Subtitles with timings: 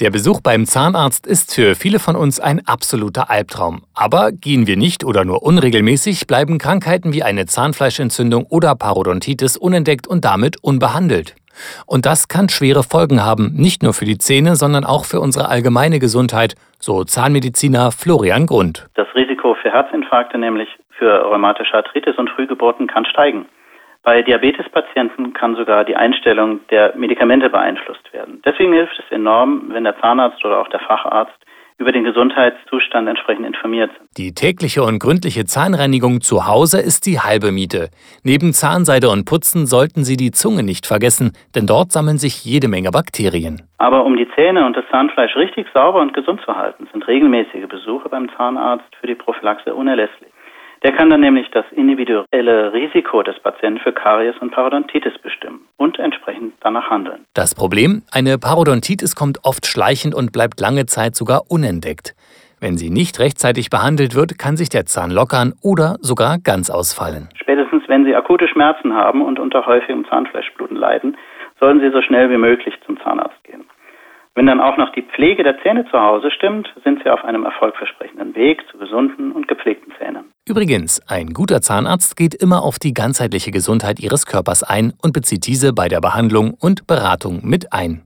[0.00, 3.82] Der Besuch beim Zahnarzt ist für viele von uns ein absoluter Albtraum.
[3.96, 10.06] Aber gehen wir nicht oder nur unregelmäßig, bleiben Krankheiten wie eine Zahnfleischentzündung oder Parodontitis unentdeckt
[10.06, 11.34] und damit unbehandelt.
[11.84, 15.48] Und das kann schwere Folgen haben, nicht nur für die Zähne, sondern auch für unsere
[15.48, 18.86] allgemeine Gesundheit, so Zahnmediziner Florian Grund.
[18.94, 23.46] Das Risiko für Herzinfarkte, nämlich für rheumatische Arthritis und Frühgeburten, kann steigen.
[24.08, 28.40] Bei Diabetespatienten kann sogar die Einstellung der Medikamente beeinflusst werden.
[28.42, 31.38] Deswegen hilft es enorm, wenn der Zahnarzt oder auch der Facharzt
[31.76, 34.08] über den Gesundheitszustand entsprechend informiert sind.
[34.16, 37.90] Die tägliche und gründliche Zahnreinigung zu Hause ist die halbe Miete.
[38.24, 42.68] Neben Zahnseide und Putzen sollten Sie die Zunge nicht vergessen, denn dort sammeln sich jede
[42.68, 43.60] Menge Bakterien.
[43.76, 47.68] Aber um die Zähne und das Zahnfleisch richtig sauber und gesund zu halten, sind regelmäßige
[47.68, 50.32] Besuche beim Zahnarzt für die Prophylaxe unerlässlich.
[50.82, 55.98] Der kann dann nämlich das individuelle Risiko des Patienten für Karies und Parodontitis bestimmen und
[55.98, 57.24] entsprechend danach handeln.
[57.34, 58.02] Das Problem?
[58.12, 62.14] Eine Parodontitis kommt oft schleichend und bleibt lange Zeit sogar unentdeckt.
[62.60, 67.28] Wenn sie nicht rechtzeitig behandelt wird, kann sich der Zahn lockern oder sogar ganz ausfallen.
[67.34, 71.16] Spätestens wenn Sie akute Schmerzen haben und unter häufigem Zahnfleischbluten leiden,
[71.60, 73.64] sollten Sie so schnell wie möglich zum Zahnarzt gehen.
[74.34, 77.44] Wenn dann auch noch die Pflege der Zähne zu Hause stimmt, sind Sie auf einem
[77.44, 80.27] erfolgversprechenden Weg zu gesunden und gepflegten Zähnen.
[80.48, 85.46] Übrigens, ein guter Zahnarzt geht immer auf die ganzheitliche Gesundheit Ihres Körpers ein und bezieht
[85.46, 88.00] diese bei der Behandlung und Beratung mit ein.